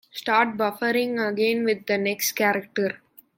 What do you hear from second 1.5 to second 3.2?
with the next character.